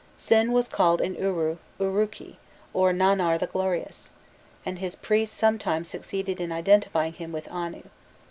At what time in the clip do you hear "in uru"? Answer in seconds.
0.99-1.57